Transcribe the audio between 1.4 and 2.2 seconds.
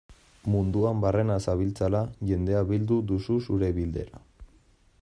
zabiltzala,